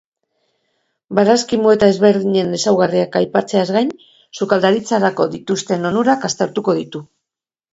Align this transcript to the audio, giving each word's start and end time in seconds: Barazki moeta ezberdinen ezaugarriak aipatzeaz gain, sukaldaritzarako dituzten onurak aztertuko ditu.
Barazki 1.17 1.59
moeta 1.65 1.89
ezberdinen 1.93 2.57
ezaugarriak 2.59 3.17
aipatzeaz 3.21 3.67
gain, 3.77 3.91
sukaldaritzarako 4.41 5.29
dituzten 5.37 5.87
onurak 5.91 6.27
aztertuko 6.33 6.77
ditu. 6.81 7.05